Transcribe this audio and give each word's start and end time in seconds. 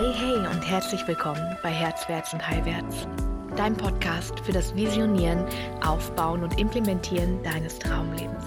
Hey, 0.00 0.14
hey 0.14 0.46
und 0.46 0.62
herzlich 0.62 1.06
willkommen 1.06 1.58
bei 1.62 1.68
Herzwärts 1.68 2.32
und 2.32 2.48
Heilwärts, 2.48 3.06
dein 3.54 3.76
Podcast 3.76 4.40
für 4.40 4.52
das 4.52 4.74
Visionieren, 4.74 5.44
Aufbauen 5.82 6.42
und 6.42 6.58
Implementieren 6.58 7.42
deines 7.42 7.78
Traumlebens. 7.78 8.42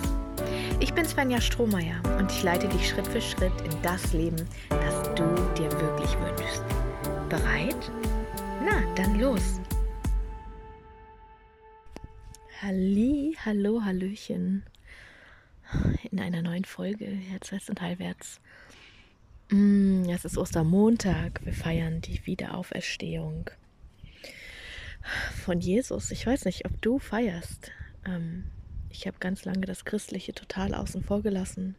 Ich 0.79 0.95
bin 0.95 1.05
Svenja 1.05 1.39
Strohmeier 1.39 2.01
und 2.17 2.31
ich 2.31 2.41
leite 2.41 2.67
dich 2.69 2.89
Schritt 2.89 3.05
für 3.05 3.21
Schritt 3.21 3.53
in 3.61 3.81
das 3.83 4.13
Leben, 4.13 4.49
das 4.67 5.03
du 5.13 5.23
dir 5.55 5.71
wirklich 5.73 6.17
wünschst. 6.21 6.63
Bereit? 7.29 7.91
Na, 8.65 8.81
dann 8.95 9.19
los! 9.19 9.61
Halli, 12.63 13.37
hallo, 13.45 13.79
hallöchen 13.85 14.65
in 16.09 16.19
einer 16.19 16.41
neuen 16.41 16.65
Folge 16.65 17.05
Herzwärts 17.05 17.69
und 17.69 17.79
Heilwärts. 17.79 18.41
Mm, 19.53 20.09
es 20.09 20.25
ist 20.25 20.39
Ostermontag. 20.39 21.41
Wir 21.45 21.53
feiern 21.53 22.01
die 22.01 22.25
Wiederauferstehung 22.25 23.51
von 25.45 25.59
Jesus. 25.59 26.09
Ich 26.09 26.25
weiß 26.25 26.45
nicht, 26.45 26.65
ob 26.65 26.81
du 26.81 26.97
feierst. 26.97 27.69
Ähm, 28.03 28.45
ich 28.89 29.05
habe 29.05 29.17
ganz 29.19 29.45
lange 29.45 29.67
das 29.67 29.85
Christliche 29.85 30.33
total 30.33 30.73
außen 30.73 31.03
vor 31.03 31.21
gelassen 31.21 31.75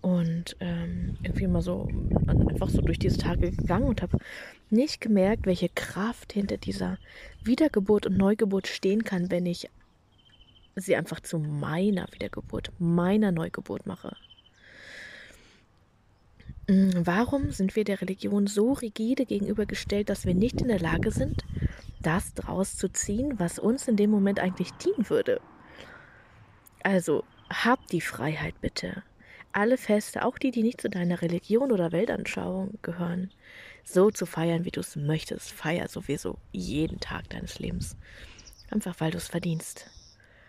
und 0.00 0.56
ähm, 0.60 1.16
irgendwie 1.24 1.48
mal 1.48 1.60
so 1.60 1.88
einfach 2.48 2.68
so 2.68 2.80
durch 2.82 3.00
diese 3.00 3.18
Tage 3.18 3.50
gegangen 3.50 3.88
und 3.88 4.00
habe 4.00 4.18
nicht 4.70 5.00
gemerkt, 5.00 5.44
welche 5.46 5.70
Kraft 5.70 6.34
hinter 6.34 6.56
dieser 6.56 6.98
Wiedergeburt 7.42 8.06
und 8.06 8.16
Neugeburt 8.16 8.68
stehen 8.68 9.02
kann, 9.02 9.32
wenn 9.32 9.46
ich 9.46 9.68
sie 10.76 10.94
einfach 10.94 11.18
zu 11.18 11.40
meiner 11.40 12.06
Wiedergeburt, 12.12 12.70
meiner 12.78 13.32
Neugeburt 13.32 13.86
mache. 13.86 14.16
Mm, 16.68 16.90
warum 17.04 17.52
sind 17.52 17.76
wir 17.76 17.84
der 17.84 18.00
Religion 18.00 18.46
so 18.46 18.72
rigide 18.72 19.24
gegenübergestellt, 19.24 20.08
dass 20.08 20.26
wir 20.26 20.34
nicht 20.34 20.60
in 20.60 20.68
der 20.68 20.80
Lage 20.80 21.10
sind, 21.12 21.44
das 22.00 22.34
draus 22.34 22.76
zu 22.76 22.88
ziehen, 22.88 23.38
was 23.38 23.58
uns 23.58 23.86
in 23.86 23.96
dem 23.96 24.10
Moment 24.10 24.40
eigentlich 24.40 24.72
dienen 24.72 25.08
würde? 25.08 25.40
Also, 26.82 27.24
hab 27.50 27.86
die 27.88 28.00
Freiheit 28.00 28.60
bitte. 28.60 29.02
Alle 29.52 29.78
Feste, 29.78 30.24
auch 30.24 30.38
die, 30.38 30.50
die 30.50 30.62
nicht 30.62 30.80
zu 30.80 30.90
deiner 30.90 31.22
Religion 31.22 31.72
oder 31.72 31.92
Weltanschauung 31.92 32.78
gehören, 32.82 33.30
so 33.84 34.10
zu 34.10 34.26
feiern, 34.26 34.64
wie 34.64 34.70
du 34.70 34.80
es 34.80 34.96
möchtest. 34.96 35.52
Feier 35.52 35.88
sowieso 35.88 36.36
jeden 36.52 37.00
Tag 37.00 37.30
deines 37.30 37.58
Lebens. 37.60 37.96
Einfach 38.70 38.96
weil 38.98 39.12
du 39.12 39.18
es 39.18 39.28
verdienst. 39.28 39.88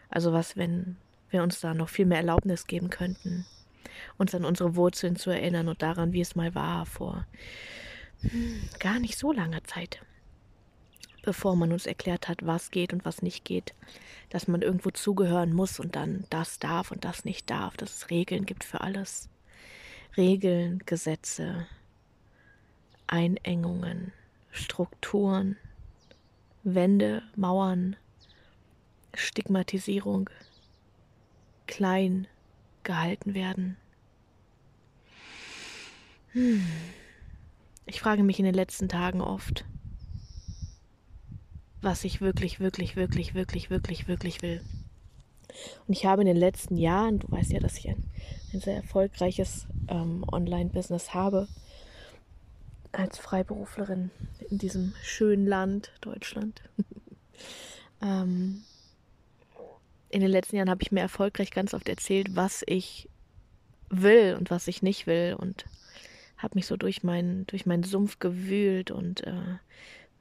Also 0.09 0.33
was, 0.33 0.57
wenn 0.57 0.97
wir 1.29 1.43
uns 1.43 1.59
da 1.59 1.73
noch 1.73 1.89
viel 1.89 2.05
mehr 2.05 2.17
Erlaubnis 2.17 2.65
geben 2.65 2.89
könnten, 2.89 3.45
uns 4.17 4.33
an 4.35 4.45
unsere 4.45 4.75
Wurzeln 4.75 5.15
zu 5.15 5.29
erinnern 5.29 5.67
und 5.67 5.81
daran, 5.81 6.13
wie 6.13 6.21
es 6.21 6.35
mal 6.35 6.55
war 6.55 6.85
vor 6.85 7.25
hm, 8.21 8.61
gar 8.79 8.99
nicht 8.99 9.17
so 9.17 9.31
langer 9.31 9.63
Zeit, 9.63 10.01
bevor 11.23 11.55
man 11.55 11.71
uns 11.71 11.85
erklärt 11.85 12.27
hat, 12.27 12.45
was 12.45 12.71
geht 12.71 12.93
und 12.93 13.05
was 13.05 13.21
nicht 13.21 13.45
geht, 13.45 13.73
dass 14.29 14.47
man 14.47 14.61
irgendwo 14.61 14.89
zugehören 14.89 15.53
muss 15.53 15.79
und 15.79 15.95
dann 15.95 16.25
das 16.29 16.59
darf 16.59 16.91
und 16.91 17.05
das 17.05 17.25
nicht 17.25 17.49
darf, 17.49 17.77
dass 17.77 17.95
es 17.95 18.09
Regeln 18.09 18.45
gibt 18.45 18.63
für 18.63 18.81
alles. 18.81 19.29
Regeln, 20.15 20.81
Gesetze, 20.85 21.67
Einengungen, 23.05 24.13
Strukturen, 24.51 25.57
Wände, 26.63 27.21
Mauern, 27.35 27.95
Stigmatisierung, 29.13 30.29
klein 31.67 32.27
gehalten 32.83 33.33
werden. 33.35 33.77
Ich 37.85 38.01
frage 38.01 38.23
mich 38.23 38.39
in 38.39 38.45
den 38.45 38.53
letzten 38.53 38.89
Tagen 38.89 39.21
oft, 39.21 39.65
was 41.81 42.03
ich 42.03 42.21
wirklich, 42.21 42.59
wirklich, 42.59 42.95
wirklich, 42.95 43.33
wirklich, 43.33 43.69
wirklich, 43.69 44.07
wirklich 44.07 44.41
will. 44.41 44.61
Und 45.87 45.93
ich 45.93 46.05
habe 46.05 46.21
in 46.21 46.27
den 46.27 46.37
letzten 46.37 46.77
Jahren, 46.77 47.19
du 47.19 47.31
weißt 47.31 47.51
ja, 47.51 47.59
dass 47.59 47.77
ich 47.77 47.89
ein, 47.89 48.03
ein 48.53 48.59
sehr 48.59 48.75
erfolgreiches 48.75 49.67
ähm, 49.87 50.25
Online-Business 50.31 51.13
habe, 51.13 51.47
als 52.91 53.17
Freiberuflerin 53.17 54.11
in 54.49 54.57
diesem 54.57 54.93
schönen 55.01 55.47
Land 55.47 55.91
Deutschland. 56.01 56.61
ähm, 58.01 58.63
in 60.09 60.21
den 60.21 60.31
letzten 60.31 60.55
Jahren 60.55 60.69
habe 60.69 60.83
ich 60.83 60.91
mir 60.91 61.01
erfolgreich 61.01 61.51
ganz 61.51 61.73
oft 61.73 61.89
erzählt, 61.89 62.35
was 62.35 62.63
ich 62.65 63.09
will 63.89 64.35
und 64.37 64.51
was 64.51 64.67
ich 64.67 64.81
nicht 64.81 65.07
will 65.07 65.35
und 65.37 65.65
habe 66.37 66.55
mich 66.55 66.67
so 66.67 66.77
durch 66.77 67.03
meinen 67.03 67.45
durch 67.47 67.65
meinen 67.65 67.83
Sumpf 67.83 68.19
gewühlt 68.19 68.91
und 68.91 69.25
äh, 69.25 69.57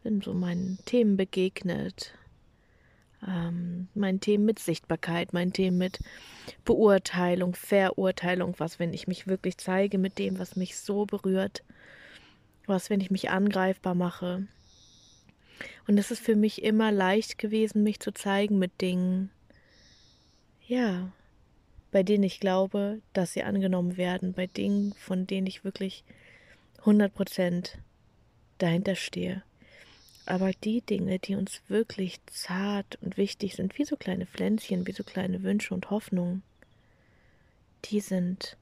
bin 0.03 0.21
so 0.23 0.35
meinen 0.35 0.79
Themen 0.85 1.17
begegnet, 1.17 2.15
ähm, 3.27 3.89
meinen 3.95 4.21
Themen 4.21 4.45
mit 4.45 4.59
Sichtbarkeit, 4.59 5.33
meinen 5.33 5.53
Themen 5.53 5.79
mit 5.79 5.99
Beurteilung, 6.65 7.55
Verurteilung, 7.55 8.55
was 8.59 8.79
wenn 8.79 8.93
ich 8.93 9.09
mich 9.09 9.27
wirklich 9.27 9.59
zeige 9.59 9.99
mit 9.99 10.19
dem, 10.19 10.39
was 10.39 10.57
mich 10.57 10.77
so 10.79 11.07
berührt, 11.07 11.65
was 12.67 12.89
wenn 12.91 13.01
ich 13.01 13.11
mich 13.11 13.31
angreifbar 13.31 13.95
mache. 13.95 14.47
Und 15.89 15.99
es 15.99 16.11
ist 16.11 16.21
für 16.21 16.37
mich 16.37 16.63
immer 16.63 16.93
leicht 16.93 17.39
gewesen, 17.39 17.83
mich 17.83 18.01
zu 18.01 18.13
zeigen 18.13 18.59
mit 18.59 18.81
Dingen, 18.81 19.31
ja, 20.67 21.13
bei 21.91 22.03
denen 22.03 22.25
ich 22.25 22.41
glaube, 22.41 23.01
dass 23.13 23.33
sie 23.33 23.43
angenommen 23.43 23.97
werden, 23.97 24.33
bei 24.33 24.47
Dingen, 24.47 24.93
von 24.95 25.27
denen 25.27 25.47
ich 25.47 25.65
wirklich 25.65 26.05
100% 26.85 27.71
dahinter 28.59 28.95
stehe. 28.95 29.43
Aber 30.25 30.51
die 30.53 30.81
Dinge, 30.81 31.19
die 31.19 31.37
uns 31.37 31.61
wirklich 31.69 32.19
zart 32.27 32.99
und 33.01 33.17
wichtig 33.17 33.55
sind, 33.55 33.79
wie 33.79 33.85
so 33.85 33.97
kleine 33.97 34.27
Pflänzchen, 34.27 34.87
wie 34.87 34.93
so 34.93 35.05
kleine 35.05 35.43
Wünsche 35.43 35.73
und 35.73 35.91
Hoffnungen, 35.91 36.43
die 37.85 38.01
sind 38.01 38.57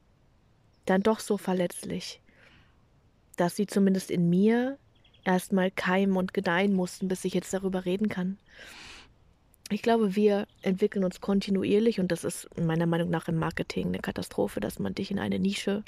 dann 0.85 1.03
doch 1.03 1.21
so 1.21 1.39
verletzlich, 1.39 2.21
dass 3.37 3.57
sie 3.57 3.67
zumindest 3.67 4.11
in 4.11 4.29
mir 4.29 4.79
erstmal 5.25 5.71
keimen 5.71 6.17
und 6.17 6.35
gedeihen 6.35 6.75
mussten, 6.75 7.09
bis 7.09 7.25
ich 7.25 7.33
jetzt 7.33 7.55
darüber 7.55 7.87
reden 7.87 8.11
kann 8.11 8.37
ich 9.71 9.83
glaube, 9.83 10.15
wir 10.15 10.47
entwickeln 10.63 11.05
uns 11.05 11.21
kontinuierlich 11.21 11.99
und 12.01 12.13
das 12.13 12.25
ist 12.25 12.49
meiner 12.59 12.87
Meinung 12.87 13.11
nach 13.11 13.29
im 13.29 13.37
Marketing 13.37 13.89
eine 13.89 13.99
Katastrophe, 13.99 14.61
dass 14.61 14.79
man 14.79 14.95
dich 14.95 15.11
in 15.11 15.19
eine 15.19 15.39
Nische 15.39 15.83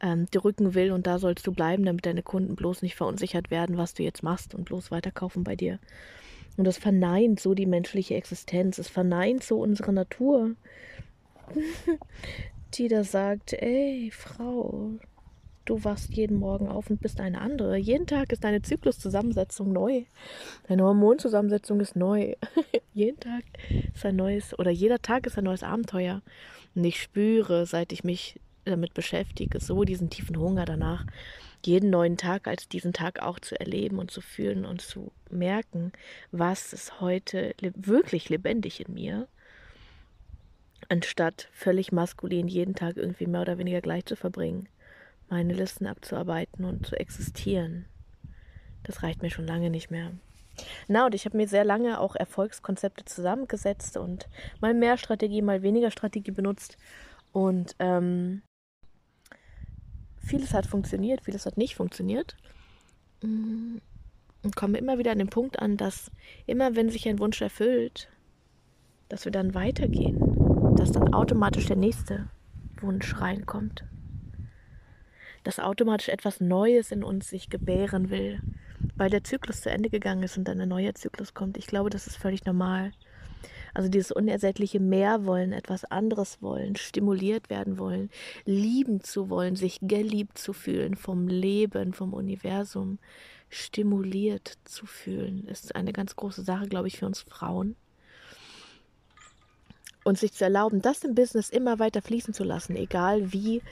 ähm, 0.00 0.26
drücken 0.30 0.74
will 0.74 0.92
und 0.92 1.06
da 1.06 1.18
sollst 1.18 1.46
du 1.46 1.52
bleiben, 1.52 1.84
damit 1.84 2.04
deine 2.04 2.22
Kunden 2.22 2.56
bloß 2.56 2.82
nicht 2.82 2.96
verunsichert 2.96 3.50
werden, 3.50 3.76
was 3.76 3.94
du 3.94 4.02
jetzt 4.02 4.22
machst 4.22 4.54
und 4.54 4.64
bloß 4.64 4.90
weiterkaufen 4.90 5.44
bei 5.44 5.56
dir. 5.56 5.78
Und 6.56 6.64
das 6.64 6.78
verneint 6.78 7.38
so 7.38 7.54
die 7.54 7.66
menschliche 7.66 8.14
Existenz, 8.14 8.78
es 8.78 8.88
verneint 8.88 9.44
so 9.44 9.60
unsere 9.60 9.92
Natur, 9.92 10.56
die 12.74 12.88
da 12.88 13.04
sagt, 13.04 13.52
ey 13.52 14.10
Frau, 14.12 14.90
Du 15.66 15.82
wachst 15.82 16.14
jeden 16.14 16.38
Morgen 16.38 16.68
auf 16.68 16.90
und 16.90 17.00
bist 17.00 17.20
eine 17.20 17.40
andere. 17.40 17.76
Jeden 17.76 18.06
Tag 18.06 18.30
ist 18.32 18.44
deine 18.44 18.62
Zykluszusammensetzung 18.62 19.72
neu. 19.72 20.04
Deine 20.68 20.84
Hormonzusammensetzung 20.84 21.80
ist 21.80 21.96
neu. 21.96 22.34
jeden 22.94 23.18
Tag 23.18 23.42
ist 23.92 24.06
ein 24.06 24.14
neues, 24.14 24.56
oder 24.56 24.70
jeder 24.70 25.02
Tag 25.02 25.26
ist 25.26 25.36
ein 25.36 25.44
neues 25.44 25.64
Abenteuer. 25.64 26.22
Und 26.76 26.84
ich 26.84 27.02
spüre, 27.02 27.66
seit 27.66 27.92
ich 27.92 28.04
mich 28.04 28.40
damit 28.64 28.94
beschäftige, 28.94 29.58
so 29.58 29.82
diesen 29.82 30.08
tiefen 30.08 30.38
Hunger 30.38 30.66
danach, 30.66 31.04
jeden 31.64 31.90
neuen 31.90 32.16
Tag 32.16 32.46
als 32.46 32.68
diesen 32.68 32.92
Tag 32.92 33.20
auch 33.20 33.40
zu 33.40 33.58
erleben 33.58 33.98
und 33.98 34.12
zu 34.12 34.20
fühlen 34.20 34.64
und 34.64 34.80
zu 34.82 35.10
merken, 35.30 35.90
was 36.30 36.72
ist 36.72 37.00
heute 37.00 37.54
wirklich 37.60 38.28
lebendig 38.28 38.86
in 38.86 38.94
mir, 38.94 39.26
anstatt 40.88 41.48
völlig 41.52 41.90
maskulin 41.90 42.46
jeden 42.46 42.76
Tag 42.76 42.96
irgendwie 42.96 43.26
mehr 43.26 43.40
oder 43.40 43.58
weniger 43.58 43.80
gleich 43.80 44.04
zu 44.04 44.14
verbringen 44.14 44.68
meine 45.28 45.54
Listen 45.54 45.86
abzuarbeiten 45.86 46.64
und 46.64 46.86
zu 46.86 46.98
existieren. 46.98 47.86
Das 48.82 49.02
reicht 49.02 49.22
mir 49.22 49.30
schon 49.30 49.46
lange 49.46 49.70
nicht 49.70 49.90
mehr. 49.90 50.12
Na, 50.88 51.06
und 51.06 51.14
ich 51.14 51.24
habe 51.24 51.36
mir 51.36 51.48
sehr 51.48 51.64
lange 51.64 52.00
auch 52.00 52.16
Erfolgskonzepte 52.16 53.04
zusammengesetzt 53.04 53.96
und 53.96 54.28
mal 54.60 54.74
mehr 54.74 54.96
Strategie, 54.96 55.42
mal 55.42 55.62
weniger 55.62 55.90
Strategie 55.90 56.30
benutzt. 56.30 56.78
Und 57.32 57.74
ähm, 57.78 58.42
vieles 60.18 60.54
hat 60.54 60.66
funktioniert, 60.66 61.24
vieles 61.24 61.44
hat 61.44 61.58
nicht 61.58 61.74
funktioniert. 61.74 62.36
Mm, 63.22 63.78
und 64.42 64.56
komme 64.56 64.78
immer 64.78 64.98
wieder 64.98 65.10
an 65.10 65.18
den 65.18 65.28
Punkt 65.28 65.58
an, 65.58 65.76
dass 65.76 66.10
immer 66.46 66.76
wenn 66.76 66.88
sich 66.88 67.08
ein 67.08 67.18
Wunsch 67.18 67.42
erfüllt, 67.42 68.08
dass 69.08 69.24
wir 69.24 69.32
dann 69.32 69.54
weitergehen, 69.54 70.74
dass 70.76 70.92
dann 70.92 71.12
automatisch 71.12 71.66
der 71.66 71.76
nächste 71.76 72.28
Wunsch 72.80 73.20
reinkommt 73.20 73.84
dass 75.46 75.60
automatisch 75.60 76.08
etwas 76.08 76.40
Neues 76.40 76.90
in 76.90 77.04
uns 77.04 77.28
sich 77.30 77.48
gebären 77.48 78.10
will, 78.10 78.40
weil 78.96 79.10
der 79.10 79.22
Zyklus 79.22 79.60
zu 79.60 79.70
Ende 79.70 79.90
gegangen 79.90 80.24
ist 80.24 80.36
und 80.36 80.48
dann 80.48 80.60
ein 80.60 80.68
neuer 80.68 80.96
Zyklus 80.96 81.34
kommt. 81.34 81.56
Ich 81.56 81.68
glaube, 81.68 81.88
das 81.88 82.08
ist 82.08 82.16
völlig 82.16 82.44
normal. 82.44 82.90
Also 83.72 83.88
dieses 83.88 84.10
unersättliche 84.10 84.80
Mehr 84.80 85.24
wollen, 85.24 85.52
etwas 85.52 85.84
anderes 85.84 86.42
wollen, 86.42 86.74
stimuliert 86.74 87.48
werden 87.48 87.78
wollen, 87.78 88.10
lieben 88.44 89.02
zu 89.02 89.30
wollen, 89.30 89.54
sich 89.54 89.78
geliebt 89.82 90.36
zu 90.36 90.52
fühlen 90.52 90.96
vom 90.96 91.28
Leben, 91.28 91.92
vom 91.92 92.12
Universum, 92.12 92.98
stimuliert 93.48 94.54
zu 94.64 94.84
fühlen, 94.84 95.46
ist 95.46 95.76
eine 95.76 95.92
ganz 95.92 96.16
große 96.16 96.42
Sache, 96.42 96.66
glaube 96.66 96.88
ich, 96.88 96.98
für 96.98 97.06
uns 97.06 97.20
Frauen. 97.20 97.76
Und 100.02 100.18
sich 100.18 100.32
zu 100.32 100.42
erlauben, 100.42 100.82
das 100.82 101.04
im 101.04 101.14
Business 101.14 101.50
immer 101.50 101.78
weiter 101.78 102.02
fließen 102.02 102.34
zu 102.34 102.42
lassen, 102.42 102.74
egal 102.74 103.32
wie 103.32 103.62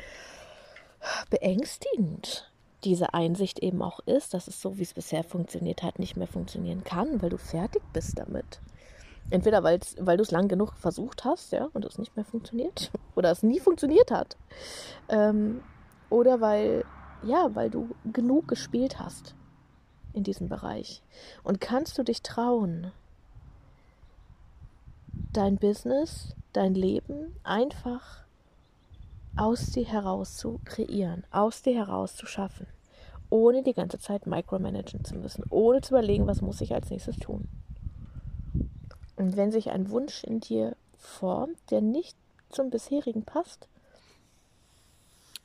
beängstigend 1.31 2.51
diese 2.85 3.15
Einsicht 3.15 3.61
eben 3.61 3.83
auch 3.83 4.01
ist, 4.01 4.35
dass 4.35 4.47
es 4.47 4.61
so, 4.61 4.79
wie 4.79 4.83
es 4.83 4.95
bisher 4.95 5.25
funktioniert 5.25 5.83
hat, 5.83 5.99
nicht 5.99 6.17
mehr 6.17 6.27
funktionieren 6.27 6.85
kann, 6.85 7.23
weil 7.23 7.31
du 7.31 7.39
fertig 7.39 7.83
bist 7.93 8.19
damit. 8.19 8.61
Entweder 9.31 9.65
weil 9.65 9.79
du 9.79 10.23
es 10.23 10.31
lang 10.31 10.49
genug 10.49 10.75
versucht 10.75 11.25
hast, 11.25 11.53
ja, 11.53 11.69
und 11.73 11.85
es 11.85 11.99
nicht 11.99 12.15
mehr 12.15 12.27
funktioniert, 12.27 12.91
oder 13.15 13.31
es 13.31 13.43
nie 13.43 13.59
funktioniert 13.59 14.11
hat, 14.11 14.37
ähm, 15.09 15.63
oder 16.11 16.41
weil, 16.41 16.85
ja, 17.23 17.55
weil 17.55 17.71
du 17.71 17.89
genug 18.13 18.49
gespielt 18.49 18.99
hast 18.99 19.35
in 20.13 20.23
diesem 20.23 20.49
Bereich. 20.49 21.03
Und 21.43 21.61
kannst 21.61 21.97
du 21.97 22.03
dich 22.03 22.23
trauen, 22.23 22.93
dein 25.33 25.57
Business, 25.57 26.37
dein 26.53 26.75
Leben 26.75 27.35
einfach 27.43 28.24
aus 29.37 29.67
dir 29.67 29.87
heraus 29.87 30.37
zu 30.37 30.61
kreieren, 30.65 31.25
aus 31.31 31.63
dir 31.63 31.75
heraus 31.75 32.15
zu 32.15 32.27
schaffen, 32.27 32.67
ohne 33.31 33.63
die 33.63 33.73
ganze 33.75 33.99
Zeit 33.99 34.27
micromanagen 34.27 35.05
zu 35.05 35.17
müssen, 35.17 35.45
ohne 35.51 35.81
zu 35.81 35.95
überlegen, 35.95 36.27
was 36.27 36.41
muss 36.41 36.61
ich 36.61 36.75
als 36.75 36.91
nächstes 36.91 37.17
tun. 37.17 37.49
Und 39.17 39.37
wenn 39.37 39.53
sich 39.53 39.71
ein 39.71 39.91
Wunsch 39.91 40.25
in 40.25 40.41
dir 40.41 40.77
formt, 40.99 41.59
der 41.71 41.81
nicht 41.81 42.17
zum 42.51 42.71
bisherigen 42.71 43.25
passt, 43.25 43.69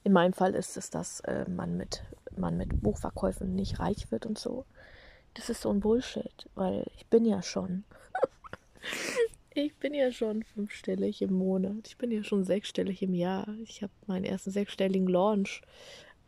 in 0.03 0.13
meinem 0.13 0.33
Fall 0.33 0.55
ist 0.55 0.77
es, 0.77 0.89
dass 0.89 1.19
äh, 1.21 1.45
man, 1.49 1.77
mit, 1.77 2.03
man 2.35 2.57
mit 2.57 2.81
Buchverkäufen 2.81 3.55
nicht 3.55 3.79
reich 3.79 4.11
wird 4.11 4.25
und 4.25 4.39
so. 4.39 4.65
Das 5.33 5.49
ist 5.49 5.61
so 5.61 5.69
ein 5.69 5.81
Bullshit, 5.81 6.49
weil 6.55 6.85
ich 6.95 7.05
bin 7.07 7.25
ja 7.25 7.43
schon 7.43 7.83
Ich 9.53 9.75
bin 9.77 9.93
ja 9.93 10.11
schon 10.11 10.43
fünfstellig 10.43 11.21
im 11.21 11.33
Monat. 11.33 11.87
Ich 11.87 11.97
bin 11.97 12.11
ja 12.11 12.23
schon 12.23 12.43
sechsstellig 12.43 13.01
im 13.01 13.13
Jahr. 13.13 13.47
Ich 13.63 13.81
habe 13.81 13.91
meinen 14.05 14.25
ersten 14.25 14.51
sechsstelligen 14.51 15.07
Launch 15.07 15.61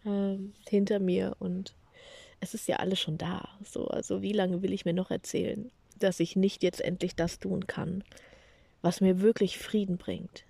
äh, 0.05 0.37
hinter 0.67 0.99
mir 0.99 1.35
und 1.39 1.75
es 2.39 2.55
ist 2.55 2.67
ja 2.67 2.77
alles 2.77 2.99
schon 2.99 3.17
da. 3.17 3.47
So, 3.63 3.87
also 3.87 4.21
wie 4.21 4.33
lange 4.33 4.63
will 4.63 4.73
ich 4.73 4.85
mir 4.85 4.93
noch 4.93 5.11
erzählen, 5.11 5.71
dass 5.99 6.19
ich 6.19 6.35
nicht 6.35 6.63
jetzt 6.63 6.81
endlich 6.81 7.15
das 7.15 7.39
tun 7.39 7.67
kann, 7.67 8.03
was 8.81 9.01
mir 9.01 9.21
wirklich 9.21 9.59
Frieden 9.59 9.97
bringt? 9.97 10.43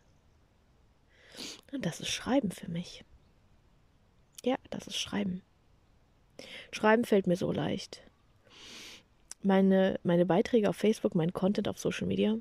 Und 1.73 1.85
das 1.85 1.99
ist 1.99 2.09
Schreiben 2.09 2.51
für 2.51 2.69
mich. 2.69 3.03
Ja, 4.43 4.55
das 4.69 4.87
ist 4.87 4.97
Schreiben. 4.97 5.41
Schreiben 6.71 7.03
fällt 7.03 7.27
mir 7.27 7.35
so 7.35 7.51
leicht. 7.51 8.01
Meine, 9.43 9.99
meine 10.03 10.25
Beiträge 10.25 10.69
auf 10.69 10.77
Facebook, 10.77 11.15
mein 11.15 11.33
Content 11.33 11.67
auf 11.67 11.77
Social 11.77 12.07
Media, 12.07 12.37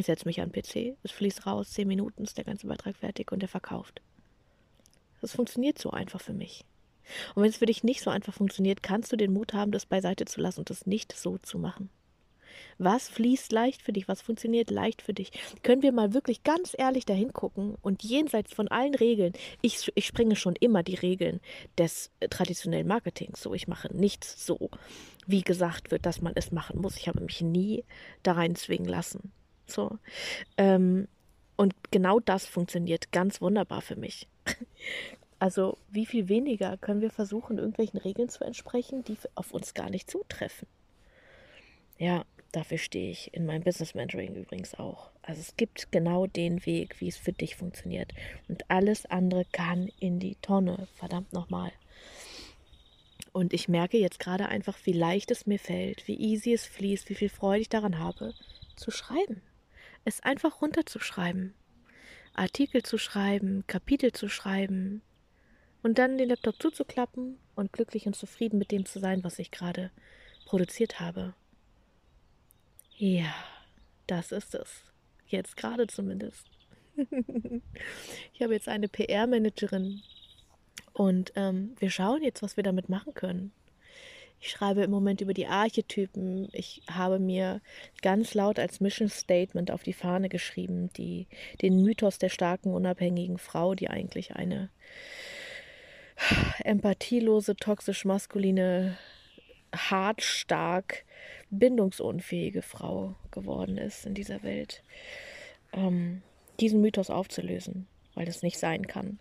ich 0.00 0.06
setze 0.06 0.26
mich 0.26 0.40
an 0.40 0.50
den 0.50 0.62
PC, 0.62 0.96
es 1.02 1.12
fließt 1.12 1.46
raus, 1.46 1.70
zehn 1.70 1.88
Minuten 1.88 2.24
ist 2.24 2.36
der 2.36 2.44
ganze 2.44 2.66
Beitrag 2.66 2.96
fertig 2.96 3.32
und 3.32 3.40
der 3.40 3.48
verkauft. 3.48 4.00
Das 5.20 5.32
funktioniert 5.32 5.78
so 5.78 5.90
einfach 5.90 6.20
für 6.20 6.32
mich. 6.32 6.64
Und 7.34 7.42
wenn 7.42 7.50
es 7.50 7.58
für 7.58 7.66
dich 7.66 7.84
nicht 7.84 8.02
so 8.02 8.10
einfach 8.10 8.34
funktioniert, 8.34 8.82
kannst 8.82 9.12
du 9.12 9.16
den 9.16 9.32
Mut 9.32 9.52
haben, 9.52 9.72
das 9.72 9.86
beiseite 9.86 10.24
zu 10.24 10.40
lassen 10.40 10.60
und 10.60 10.70
das 10.70 10.86
nicht 10.86 11.12
so 11.12 11.38
zu 11.38 11.58
machen. 11.58 11.90
Was 12.78 13.08
fließt 13.08 13.52
leicht 13.52 13.82
für 13.82 13.92
dich? 13.92 14.08
Was 14.08 14.22
funktioniert 14.22 14.70
leicht 14.70 15.02
für 15.02 15.14
dich? 15.14 15.30
Können 15.62 15.82
wir 15.82 15.92
mal 15.92 16.14
wirklich 16.14 16.42
ganz 16.42 16.74
ehrlich 16.76 17.04
dahin 17.04 17.32
gucken 17.32 17.76
und 17.80 18.02
jenseits 18.02 18.52
von 18.52 18.68
allen 18.68 18.94
Regeln, 18.94 19.32
ich, 19.60 19.90
ich 19.94 20.06
springe 20.06 20.36
schon 20.36 20.56
immer 20.56 20.82
die 20.82 20.94
Regeln 20.94 21.40
des 21.78 22.10
äh, 22.20 22.28
traditionellen 22.28 22.86
Marketings. 22.86 23.40
So, 23.40 23.54
ich 23.54 23.68
mache 23.68 23.94
nichts 23.94 24.44
so, 24.44 24.70
wie 25.26 25.42
gesagt 25.42 25.90
wird, 25.90 26.06
dass 26.06 26.20
man 26.20 26.32
es 26.34 26.52
machen 26.52 26.80
muss. 26.80 26.96
Ich 26.96 27.08
habe 27.08 27.20
mich 27.20 27.40
nie 27.40 27.84
da 28.22 28.32
rein 28.32 28.56
zwingen 28.56 28.88
lassen. 28.88 29.32
So. 29.72 29.98
Ähm, 30.56 31.08
und 31.56 31.74
genau 31.90 32.18
das 32.18 32.46
funktioniert 32.46 33.12
ganz 33.12 33.40
wunderbar 33.40 33.82
für 33.82 33.96
mich. 33.96 34.28
Also 35.38 35.76
wie 35.90 36.06
viel 36.06 36.28
weniger 36.28 36.76
können 36.76 37.00
wir 37.00 37.10
versuchen, 37.10 37.58
irgendwelchen 37.58 37.98
Regeln 37.98 38.28
zu 38.28 38.44
entsprechen, 38.44 39.02
die 39.02 39.16
auf 39.34 39.50
uns 39.50 39.74
gar 39.74 39.90
nicht 39.90 40.08
zutreffen. 40.08 40.68
Ja, 41.98 42.24
dafür 42.52 42.78
stehe 42.78 43.10
ich 43.10 43.34
in 43.34 43.44
meinem 43.44 43.64
Business 43.64 43.96
Mentoring 43.96 44.36
übrigens 44.36 44.76
auch. 44.76 45.10
Also 45.20 45.40
es 45.40 45.56
gibt 45.56 45.90
genau 45.90 46.28
den 46.28 46.64
Weg, 46.64 47.00
wie 47.00 47.08
es 47.08 47.16
für 47.16 47.32
dich 47.32 47.56
funktioniert. 47.56 48.14
Und 48.46 48.70
alles 48.70 49.04
andere 49.06 49.44
kann 49.50 49.90
in 49.98 50.20
die 50.20 50.36
Tonne. 50.36 50.86
Verdammt 50.94 51.32
nochmal. 51.32 51.72
Und 53.32 53.52
ich 53.52 53.66
merke 53.66 53.98
jetzt 53.98 54.20
gerade 54.20 54.46
einfach, 54.46 54.78
wie 54.84 54.92
leicht 54.92 55.32
es 55.32 55.46
mir 55.46 55.58
fällt, 55.58 56.06
wie 56.06 56.20
easy 56.20 56.52
es 56.52 56.66
fließt, 56.66 57.08
wie 57.08 57.16
viel 57.16 57.30
Freude 57.30 57.62
ich 57.62 57.68
daran 57.68 57.98
habe, 57.98 58.32
zu 58.76 58.92
schreiben 58.92 59.42
es 60.04 60.20
einfach 60.20 60.60
runterzuschreiben. 60.60 61.54
Artikel 62.34 62.82
zu 62.82 62.98
schreiben, 62.98 63.64
Kapitel 63.66 64.12
zu 64.12 64.28
schreiben 64.28 65.02
und 65.82 65.98
dann 65.98 66.18
den 66.18 66.28
Laptop 66.28 66.60
zuzuklappen 66.60 67.38
und 67.54 67.72
glücklich 67.72 68.06
und 68.06 68.16
zufrieden 68.16 68.58
mit 68.58 68.70
dem 68.70 68.86
zu 68.86 68.98
sein, 68.98 69.22
was 69.24 69.38
ich 69.38 69.50
gerade 69.50 69.90
produziert 70.46 71.00
habe. 71.00 71.34
Ja, 72.96 73.34
das 74.06 74.32
ist 74.32 74.54
es. 74.54 74.82
Jetzt 75.26 75.56
gerade 75.56 75.86
zumindest. 75.86 76.46
ich 76.96 78.42
habe 78.42 78.54
jetzt 78.54 78.68
eine 78.68 78.88
PR-Managerin 78.88 80.02
und 80.92 81.32
ähm, 81.36 81.74
wir 81.78 81.90
schauen 81.90 82.22
jetzt, 82.22 82.42
was 82.42 82.56
wir 82.56 82.64
damit 82.64 82.88
machen 82.88 83.14
können. 83.14 83.52
Ich 84.44 84.50
schreibe 84.50 84.82
im 84.82 84.90
Moment 84.90 85.20
über 85.20 85.34
die 85.34 85.46
Archetypen. 85.46 86.48
Ich 86.52 86.82
habe 86.90 87.20
mir 87.20 87.60
ganz 88.02 88.34
laut 88.34 88.58
als 88.58 88.80
Mission 88.80 89.08
Statement 89.08 89.70
auf 89.70 89.84
die 89.84 89.92
Fahne 89.92 90.28
geschrieben, 90.28 90.92
die, 90.96 91.28
den 91.62 91.80
Mythos 91.80 92.18
der 92.18 92.28
starken, 92.28 92.74
unabhängigen 92.74 93.38
Frau, 93.38 93.76
die 93.76 93.88
eigentlich 93.88 94.34
eine 94.34 94.68
empathielose, 96.64 97.54
toxisch 97.54 98.04
maskuline, 98.04 98.98
hart, 99.72 100.22
stark, 100.22 101.04
bindungsunfähige 101.50 102.62
Frau 102.62 103.14
geworden 103.30 103.78
ist 103.78 104.06
in 104.06 104.14
dieser 104.14 104.42
Welt. 104.42 104.82
Ähm, 105.72 106.22
diesen 106.58 106.80
Mythos 106.80 107.10
aufzulösen, 107.10 107.86
weil 108.16 108.26
es 108.26 108.42
nicht 108.42 108.58
sein 108.58 108.88
kann, 108.88 109.20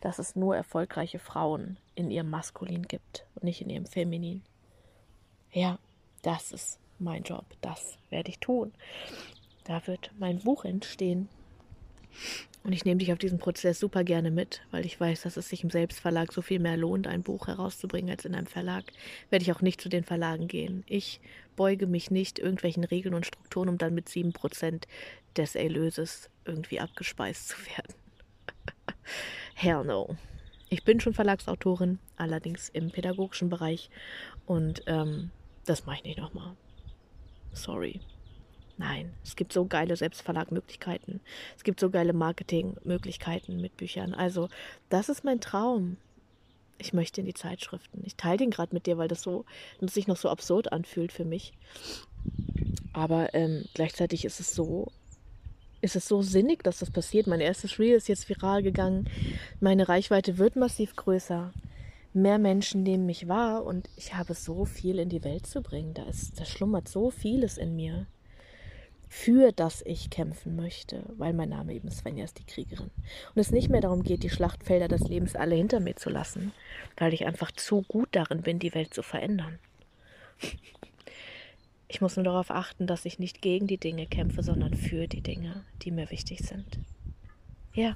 dass 0.00 0.18
es 0.18 0.34
nur 0.34 0.56
erfolgreiche 0.56 1.18
Frauen 1.18 1.76
in 1.94 2.10
ihrem 2.10 2.30
Maskulin 2.30 2.84
gibt 2.84 3.26
und 3.34 3.44
nicht 3.44 3.60
in 3.60 3.70
ihrem 3.70 3.86
Feminin. 3.86 4.42
Ja, 5.56 5.78
das 6.20 6.52
ist 6.52 6.78
mein 6.98 7.22
Job. 7.22 7.46
Das 7.62 7.96
werde 8.10 8.28
ich 8.28 8.40
tun. 8.40 8.72
Da 9.64 9.86
wird 9.86 10.10
mein 10.18 10.38
Buch 10.40 10.66
entstehen. 10.66 11.30
Und 12.62 12.74
ich 12.74 12.84
nehme 12.84 12.98
dich 12.98 13.10
auf 13.10 13.18
diesen 13.18 13.38
Prozess 13.38 13.80
super 13.80 14.04
gerne 14.04 14.30
mit, 14.30 14.60
weil 14.70 14.84
ich 14.84 15.00
weiß, 15.00 15.22
dass 15.22 15.38
es 15.38 15.48
sich 15.48 15.64
im 15.64 15.70
Selbstverlag 15.70 16.30
so 16.30 16.42
viel 16.42 16.58
mehr 16.58 16.76
lohnt, 16.76 17.06
ein 17.06 17.22
Buch 17.22 17.46
herauszubringen 17.46 18.10
als 18.10 18.26
in 18.26 18.34
einem 18.34 18.46
Verlag. 18.46 18.84
Werde 19.30 19.44
ich 19.44 19.52
auch 19.52 19.62
nicht 19.62 19.80
zu 19.80 19.88
den 19.88 20.04
Verlagen 20.04 20.46
gehen. 20.46 20.84
Ich 20.88 21.22
beuge 21.56 21.86
mich 21.86 22.10
nicht 22.10 22.38
irgendwelchen 22.38 22.84
Regeln 22.84 23.14
und 23.14 23.24
Strukturen, 23.24 23.70
um 23.70 23.78
dann 23.78 23.94
mit 23.94 24.10
sieben 24.10 24.34
Prozent 24.34 24.86
des 25.38 25.54
Erlöses 25.54 26.28
irgendwie 26.44 26.80
abgespeist 26.80 27.48
zu 27.48 27.56
werden. 27.64 27.94
Hell 29.54 29.84
no. 29.84 30.16
Ich 30.68 30.84
bin 30.84 31.00
schon 31.00 31.14
Verlagsautorin, 31.14 31.98
allerdings 32.16 32.68
im 32.68 32.90
pädagogischen 32.90 33.48
Bereich. 33.48 33.88
Und 34.44 34.82
ähm, 34.86 35.30
das 35.66 35.86
mache 35.86 35.96
ich 35.96 36.04
nicht 36.04 36.18
nochmal. 36.18 36.56
Sorry. 37.52 38.00
Nein, 38.78 39.14
es 39.24 39.36
gibt 39.36 39.52
so 39.52 39.64
geile 39.64 39.96
Selbstverlagmöglichkeiten. 39.96 41.20
Es 41.56 41.64
gibt 41.64 41.80
so 41.80 41.90
geile 41.90 42.12
Marketingmöglichkeiten 42.12 43.60
mit 43.60 43.76
Büchern. 43.76 44.12
Also, 44.12 44.48
das 44.90 45.08
ist 45.08 45.24
mein 45.24 45.40
Traum. 45.40 45.96
Ich 46.78 46.92
möchte 46.92 47.22
in 47.22 47.26
die 47.26 47.34
Zeitschriften. 47.34 48.02
Ich 48.04 48.16
teile 48.16 48.36
den 48.36 48.50
gerade 48.50 48.74
mit 48.74 48.86
dir, 48.86 48.98
weil 48.98 49.08
das 49.08 49.22
so 49.22 49.46
das 49.80 49.94
sich 49.94 50.06
noch 50.06 50.18
so 50.18 50.28
absurd 50.28 50.72
anfühlt 50.72 51.10
für 51.10 51.24
mich. 51.24 51.54
Aber 52.92 53.32
ähm, 53.34 53.64
gleichzeitig 53.72 54.26
ist 54.26 54.40
es 54.40 54.54
so 54.54 54.92
ist 55.80 55.96
es 55.96 56.08
so 56.08 56.22
sinnig, 56.22 56.64
dass 56.64 56.78
das 56.78 56.90
passiert. 56.90 57.26
Mein 57.26 57.40
erstes 57.40 57.78
Reel 57.78 57.96
ist 57.96 58.08
jetzt 58.08 58.28
viral 58.28 58.62
gegangen. 58.62 59.08
Meine 59.60 59.88
Reichweite 59.88 60.38
wird 60.38 60.56
massiv 60.56 60.96
größer. 60.96 61.52
Mehr 62.16 62.38
Menschen 62.38 62.82
nehmen 62.82 63.04
mich 63.04 63.28
wahr 63.28 63.62
und 63.62 63.90
ich 63.94 64.14
habe 64.14 64.32
so 64.32 64.64
viel 64.64 64.98
in 64.98 65.10
die 65.10 65.22
Welt 65.22 65.46
zu 65.46 65.60
bringen. 65.60 65.92
Da, 65.92 66.04
ist, 66.04 66.40
da 66.40 66.46
schlummert 66.46 66.88
so 66.88 67.10
vieles 67.10 67.58
in 67.58 67.76
mir, 67.76 68.06
für 69.06 69.52
das 69.52 69.82
ich 69.84 70.08
kämpfen 70.08 70.56
möchte, 70.56 71.02
weil 71.18 71.34
mein 71.34 71.50
Name 71.50 71.74
eben 71.74 71.90
Svenja 71.90 72.24
ist, 72.24 72.38
die 72.38 72.46
Kriegerin. 72.46 72.90
Und 73.34 73.38
es 73.38 73.50
nicht 73.50 73.68
mehr 73.68 73.82
darum 73.82 74.02
geht, 74.02 74.22
die 74.22 74.30
Schlachtfelder 74.30 74.88
des 74.88 75.02
Lebens 75.02 75.36
alle 75.36 75.56
hinter 75.56 75.78
mir 75.78 75.96
zu 75.96 76.08
lassen, 76.08 76.54
weil 76.96 77.12
ich 77.12 77.26
einfach 77.26 77.52
zu 77.52 77.82
gut 77.82 78.08
darin 78.12 78.40
bin, 78.40 78.60
die 78.60 78.74
Welt 78.74 78.94
zu 78.94 79.02
verändern. 79.02 79.58
Ich 81.88 82.00
muss 82.00 82.16
nur 82.16 82.24
darauf 82.24 82.50
achten, 82.50 82.86
dass 82.86 83.04
ich 83.04 83.18
nicht 83.18 83.42
gegen 83.42 83.66
die 83.66 83.76
Dinge 83.76 84.06
kämpfe, 84.06 84.42
sondern 84.42 84.72
für 84.72 85.06
die 85.06 85.20
Dinge, 85.20 85.66
die 85.82 85.90
mir 85.90 86.10
wichtig 86.10 86.38
sind. 86.38 86.78
Ja, 87.74 87.94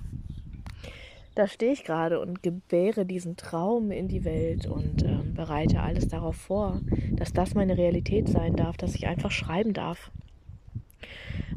da 1.35 1.47
stehe 1.47 1.73
ich 1.73 1.85
gerade 1.85 2.21
und 2.21 2.43
gebäre 2.43 3.07
diesen 3.07 3.37
Traum 3.37 3.91
in 3.91 4.09
die 4.09 4.25
Welt 4.25 4.67
und 4.67 5.05
ähm, 5.05 5.35
bereite 5.35 5.81
alles 5.81 6.09
darauf 6.09 6.37
vor, 6.37 6.81
dass 7.13 7.33
das 7.33 7.55
meine 7.55 7.79
Realität 7.79 8.29
sein 8.29 8.57
darf, 8.57 8.77
dass 8.77 8.95
ich 8.95 9.07
einfach 9.07 9.31
schreiben 9.31 9.73
darf. 9.73 10.11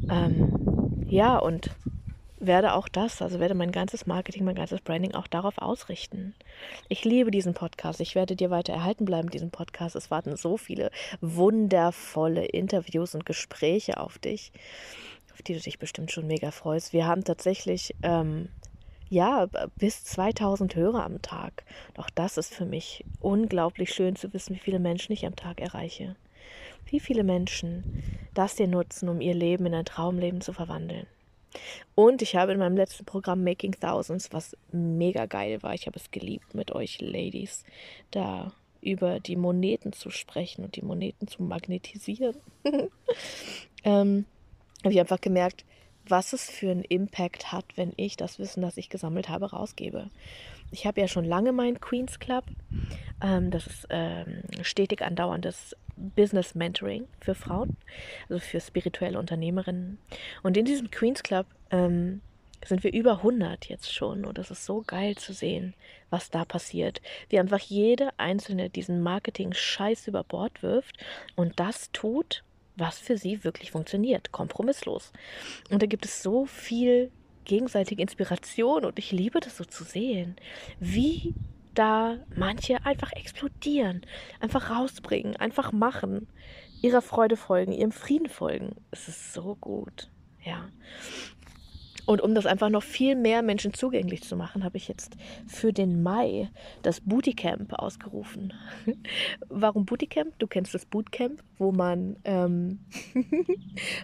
Ähm, 0.08 1.04
ja, 1.08 1.38
und 1.38 1.70
werde 2.46 2.74
auch 2.74 2.88
das, 2.88 3.22
also 3.22 3.40
werde 3.40 3.54
mein 3.54 3.72
ganzes 3.72 4.06
Marketing, 4.06 4.44
mein 4.44 4.54
ganzes 4.54 4.80
Branding 4.80 5.14
auch 5.14 5.26
darauf 5.26 5.58
ausrichten. 5.58 6.34
Ich 6.88 7.04
liebe 7.04 7.30
diesen 7.30 7.54
Podcast. 7.54 8.00
Ich 8.00 8.14
werde 8.14 8.36
dir 8.36 8.50
weiter 8.50 8.72
erhalten 8.72 9.04
bleiben, 9.04 9.30
diesen 9.30 9.50
Podcast. 9.50 9.96
Es 9.96 10.10
warten 10.10 10.36
so 10.36 10.56
viele 10.56 10.90
wundervolle 11.20 12.44
Interviews 12.44 13.14
und 13.14 13.26
Gespräche 13.26 13.98
auf 13.98 14.18
dich, 14.18 14.52
auf 15.32 15.42
die 15.42 15.54
du 15.54 15.60
dich 15.60 15.78
bestimmt 15.78 16.10
schon 16.10 16.26
mega 16.26 16.50
freust. 16.50 16.92
Wir 16.92 17.06
haben 17.06 17.24
tatsächlich, 17.24 17.94
ähm, 18.02 18.48
ja, 19.08 19.48
bis 19.76 20.04
2000 20.04 20.74
Hörer 20.74 21.04
am 21.04 21.22
Tag. 21.22 21.64
Doch 21.94 22.10
das 22.10 22.36
ist 22.36 22.54
für 22.54 22.66
mich 22.66 23.04
unglaublich 23.20 23.92
schön 23.92 24.16
zu 24.16 24.32
wissen, 24.32 24.54
wie 24.54 24.60
viele 24.60 24.78
Menschen 24.78 25.12
ich 25.12 25.26
am 25.26 25.36
Tag 25.36 25.60
erreiche. 25.60 26.16
Wie 26.86 27.00
viele 27.00 27.24
Menschen 27.24 28.02
das 28.34 28.56
dir 28.56 28.68
nutzen, 28.68 29.08
um 29.08 29.20
ihr 29.20 29.34
Leben 29.34 29.66
in 29.66 29.74
ein 29.74 29.84
Traumleben 29.84 30.40
zu 30.40 30.52
verwandeln. 30.52 31.06
Und 31.94 32.20
ich 32.22 32.34
habe 32.34 32.52
in 32.52 32.58
meinem 32.58 32.76
letzten 32.76 33.04
Programm 33.04 33.44
Making 33.44 33.76
Thousands, 33.78 34.32
was 34.32 34.56
mega 34.72 35.26
geil 35.26 35.62
war, 35.62 35.74
ich 35.74 35.86
habe 35.86 35.98
es 35.98 36.10
geliebt 36.10 36.54
mit 36.54 36.72
euch 36.72 37.00
Ladies, 37.00 37.64
da 38.10 38.52
über 38.80 39.20
die 39.20 39.36
Moneten 39.36 39.92
zu 39.92 40.10
sprechen 40.10 40.64
und 40.64 40.76
die 40.76 40.82
Moneten 40.82 41.28
zu 41.28 41.42
magnetisieren. 41.42 42.36
ähm, 43.84 44.26
habe 44.82 44.92
ich 44.92 45.00
einfach 45.00 45.20
gemerkt, 45.20 45.64
was 46.08 46.32
es 46.32 46.50
für 46.50 46.70
einen 46.70 46.84
Impact 46.84 47.52
hat, 47.52 47.64
wenn 47.76 47.92
ich 47.96 48.16
das 48.16 48.38
Wissen, 48.38 48.62
das 48.62 48.76
ich 48.76 48.88
gesammelt 48.88 49.28
habe, 49.28 49.50
rausgebe. 49.50 50.10
Ich 50.70 50.86
habe 50.86 51.00
ja 51.00 51.08
schon 51.08 51.24
lange 51.24 51.52
meinen 51.52 51.80
Queens 51.80 52.18
Club. 52.18 52.44
Ähm, 53.22 53.50
das 53.50 53.66
ist 53.66 53.86
ähm, 53.90 54.42
stetig 54.62 55.02
andauerndes 55.02 55.76
Business 55.96 56.54
Mentoring 56.54 57.06
für 57.20 57.34
Frauen, 57.34 57.76
also 58.28 58.40
für 58.40 58.60
spirituelle 58.60 59.18
Unternehmerinnen. 59.18 59.98
Und 60.42 60.56
in 60.56 60.64
diesem 60.64 60.90
Queens 60.90 61.22
Club 61.22 61.46
ähm, 61.70 62.20
sind 62.64 62.82
wir 62.82 62.92
über 62.92 63.18
100 63.18 63.68
jetzt 63.68 63.92
schon 63.92 64.24
und 64.24 64.38
es 64.38 64.50
ist 64.50 64.64
so 64.64 64.82
geil 64.86 65.16
zu 65.16 65.32
sehen, 65.32 65.74
was 66.10 66.30
da 66.30 66.44
passiert. 66.44 67.00
Wie 67.28 67.38
einfach 67.38 67.58
jede 67.58 68.10
einzelne 68.18 68.70
diesen 68.70 69.02
Marketing-Scheiß 69.02 70.08
über 70.08 70.24
Bord 70.24 70.62
wirft 70.62 70.96
und 71.36 71.60
das 71.60 71.90
tut, 71.92 72.42
was 72.76 72.98
für 72.98 73.16
sie 73.16 73.44
wirklich 73.44 73.70
funktioniert, 73.70 74.32
kompromisslos. 74.32 75.12
Und 75.70 75.82
da 75.82 75.86
gibt 75.86 76.04
es 76.04 76.22
so 76.22 76.46
viel 76.46 77.10
gegenseitige 77.44 78.02
Inspiration 78.02 78.84
und 78.84 78.98
ich 78.98 79.12
liebe 79.12 79.40
das 79.40 79.56
so 79.56 79.64
zu 79.64 79.84
sehen, 79.84 80.36
wie 80.80 81.34
da 81.74 82.18
manche 82.34 82.84
einfach 82.86 83.12
explodieren, 83.12 84.06
einfach 84.40 84.70
rausbringen, 84.70 85.36
einfach 85.36 85.72
machen, 85.72 86.28
ihrer 86.82 87.02
Freude 87.02 87.36
folgen, 87.36 87.72
ihrem 87.72 87.92
Frieden 87.92 88.28
folgen. 88.28 88.76
Es 88.90 89.08
ist 89.08 89.32
so 89.32 89.56
gut. 89.56 90.10
Ja. 90.44 90.68
Und 92.06 92.20
um 92.20 92.34
das 92.34 92.46
einfach 92.46 92.68
noch 92.68 92.82
viel 92.82 93.16
mehr 93.16 93.42
Menschen 93.42 93.72
zugänglich 93.72 94.22
zu 94.22 94.36
machen, 94.36 94.64
habe 94.64 94.76
ich 94.76 94.88
jetzt 94.88 95.16
für 95.46 95.72
den 95.72 96.02
Mai 96.02 96.50
das 96.82 97.00
Bootycamp 97.00 97.72
ausgerufen. 97.74 98.52
Warum 99.48 99.86
Bootycamp? 99.86 100.38
Du 100.38 100.46
kennst 100.46 100.74
das 100.74 100.84
Bootcamp, 100.84 101.42
wo 101.58 101.72
man, 101.72 102.16
ähm, 102.24 102.80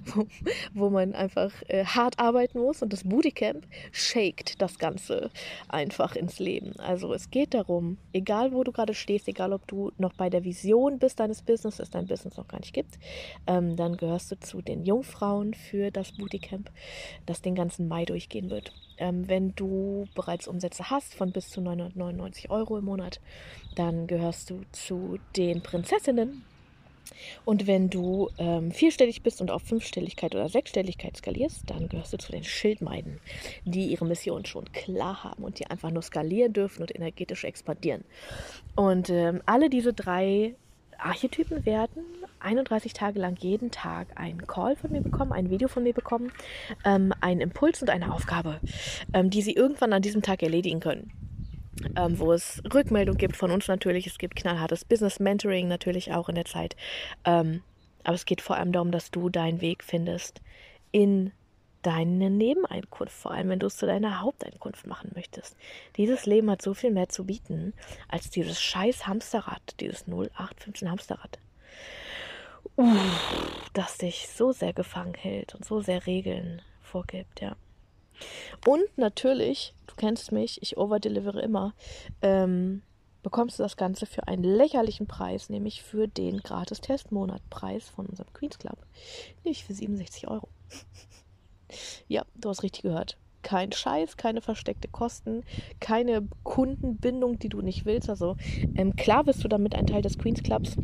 wo, 0.07 0.26
wo, 0.73 0.90
man 0.90 1.14
einfach 1.14 1.52
äh, 1.69 1.85
hart 1.85 2.19
arbeiten 2.19 2.61
muss 2.61 2.83
und 2.83 2.92
das 2.92 3.04
Bootycamp 3.04 3.66
shakt 3.92 4.62
das 4.62 4.78
Ganze 4.78 5.30
einfach 5.69 6.16
ins 6.16 6.38
Leben. 6.38 6.78
Also 6.78 7.12
es 7.12 7.30
geht 7.30 7.54
darum, 7.54 7.99
egal 8.12 8.52
wo 8.52 8.64
du 8.64 8.73
gerade 8.73 8.95
stehst, 8.95 9.28
egal 9.28 9.52
ob 9.52 9.66
du 9.66 9.92
noch 9.99 10.14
bei 10.14 10.30
der 10.30 10.45
Vision 10.45 10.99
bist 10.99 11.21
deines 11.21 11.42
Businesses, 11.42 11.90
dein 11.90 12.07
Business 12.07 12.37
noch 12.37 12.49
gar 12.49 12.61
nicht 12.61 12.73
gibt, 12.73 12.99
ähm, 13.47 13.76
dann 13.76 13.97
gehörst 13.97 14.30
du 14.33 14.38
zu 14.40 14.62
den 14.62 14.85
Jungfrauen 14.85 15.52
für 15.52 15.90
das 15.90 16.12
Bootycamp, 16.12 16.71
das 17.26 17.42
den 17.42 17.54
ganzen 17.54 17.90
Mai 17.91 18.07
durchgehen 18.07 18.49
wird. 18.49 18.73
Ähm, 18.97 19.29
wenn 19.29 19.55
du 19.55 20.07
bereits 20.15 20.49
Umsätze 20.49 20.89
hast 20.89 21.15
von 21.15 21.33
bis 21.33 21.51
zu 21.51 21.61
999 21.61 22.51
Euro 22.51 22.79
im 22.79 22.87
Monat, 22.87 23.21
dann 23.75 24.07
gehörst 24.07 24.49
du 24.49 24.63
zu 24.73 25.19
den 25.37 25.63
Prinzessinnen. 25.63 26.45
Und 27.45 27.67
wenn 27.67 27.91
du 27.91 28.31
ähm, 28.39 28.71
vierstellig 28.71 29.23
bist 29.23 29.41
und 29.41 29.51
auf 29.51 29.63
Fünfstelligkeit 29.63 30.35
oder 30.35 30.49
Sechsstelligkeit 30.49 31.17
skalierst, 31.17 31.69
dann 31.69 31.89
gehörst 31.89 32.13
du 32.13 32.19
zu 32.19 32.33
den 32.33 32.45
Schildmeiden, 32.45 33.21
die 33.65 33.87
ihre 33.87 34.07
Mission 34.07 34.45
schon 34.45 34.71
klar 34.73 35.25
haben 35.25 35.43
und 35.43 35.59
die 35.59 35.67
einfach 35.67 35.91
nur 35.91 36.03
skalieren 36.03 36.53
dürfen 36.53 36.83
und 36.83 36.95
energetisch 36.95 37.45
expandieren. 37.45 38.05
Und 38.77 39.11
ähm, 39.11 39.43
alle 39.45 39.69
diese 39.69 39.93
drei 39.93 40.55
Archetypen 41.04 41.64
werden 41.66 42.04
31 42.40 42.92
Tage 42.92 43.19
lang 43.19 43.37
jeden 43.38 43.71
Tag 43.71 44.09
einen 44.16 44.47
Call 44.47 44.76
von 44.76 44.92
mir 44.92 45.00
bekommen, 45.00 45.33
ein 45.33 45.50
Video 45.50 45.69
von 45.69 45.83
mir 45.83 45.92
bekommen, 45.92 46.33
ähm, 46.85 47.12
einen 47.21 47.40
Impuls 47.40 47.83
und 47.83 47.90
eine 47.90 48.12
Aufgabe, 48.12 48.61
ähm, 49.12 49.30
die 49.30 49.42
sie 49.42 49.52
irgendwann 49.52 49.92
an 49.92 50.02
diesem 50.02 50.23
Tag 50.23 50.42
erledigen 50.42 50.80
können. 50.80 51.12
Ähm, 51.97 52.19
wo 52.19 52.33
es 52.33 52.62
Rückmeldung 52.75 53.16
gibt 53.16 53.37
von 53.37 53.50
uns 53.50 53.66
natürlich. 53.66 54.07
Es 54.07 54.19
gibt 54.19 54.37
knallhartes 54.37 54.85
Business 54.85 55.19
Mentoring 55.19 55.66
natürlich 55.66 56.12
auch 56.12 56.28
in 56.28 56.35
der 56.35 56.45
Zeit. 56.45 56.76
Ähm, 57.25 57.62
aber 58.04 58.14
es 58.14 58.26
geht 58.26 58.42
vor 58.42 58.57
allem 58.57 58.73
darum, 58.73 58.90
dass 58.90 59.11
du 59.11 59.30
deinen 59.30 59.61
Weg 59.61 59.83
findest 59.83 60.42
in 60.92 61.33
deine 61.83 62.31
Nebeneinkunft, 62.31 63.15
vor 63.15 63.33
allem 63.33 63.49
wenn 63.49 63.59
du 63.59 63.67
es 63.67 63.77
zu 63.77 63.87
deiner 63.87 64.21
Haupteinkunft 64.21 64.87
machen 64.87 65.13
möchtest. 65.15 65.57
Dieses 65.97 66.27
Leben 66.27 66.51
hat 66.51 66.63
so 66.63 66.75
viel 66.75 66.91
mehr 66.91 67.09
zu 67.09 67.25
bieten 67.25 67.73
als 68.09 68.31
dieses 68.31 68.61
scheiß 68.61 69.07
Hamsterrad, 69.07 69.81
dieses 69.81 70.07
0815 70.07 70.91
Hamsterrad 70.91 71.39
das 73.73 73.99
dich 73.99 74.29
so 74.29 74.53
sehr 74.53 74.73
gefangen 74.73 75.15
hält 75.15 75.55
und 75.55 75.65
so 75.65 75.81
sehr 75.81 76.07
Regeln 76.07 76.63
vorgibt, 76.83 77.41
ja. 77.41 77.57
Und 78.67 78.85
natürlich, 78.97 79.75
du 79.87 79.95
kennst 79.95 80.33
mich, 80.33 80.61
ich 80.63 80.77
overdelivere 80.77 81.41
immer, 81.41 81.75
ähm, 82.21 82.83
bekommst 83.23 83.59
du 83.59 83.63
das 83.63 83.77
Ganze 83.77 84.07
für 84.07 84.29
einen 84.29 84.45
lächerlichen 84.45 85.07
Preis, 85.07 85.49
nämlich 85.49 85.83
für 85.83 86.09
den 86.09 86.39
Gratis-Testmonatpreis 86.39 87.89
von 87.89 88.07
unserem 88.07 88.33
Queens 88.33 88.59
Club, 88.59 88.79
nämlich 89.45 89.65
für 89.65 89.75
67 89.75 90.29
Euro. 90.29 90.49
Ja, 92.09 92.25
du 92.35 92.49
hast 92.49 92.62
richtig 92.62 92.83
gehört. 92.83 93.17
Kein 93.43 93.73
Scheiß, 93.73 94.19
keine 94.19 94.43
versteckte 94.43 94.89
Kosten, 94.89 95.45
keine 95.81 96.29
Kundenbindung, 96.43 97.39
die 97.39 97.49
du 97.49 97.62
nicht 97.62 97.87
willst. 97.87 98.11
Also 98.11 98.37
ähm, 98.75 98.97
klar 98.97 99.27
wirst 99.27 99.43
du 99.43 99.49
damit 99.49 99.75
ein 99.75 99.87
Teil 99.87 100.03
des 100.03 100.19
Queens 100.19 100.43
Clubs 100.43 100.77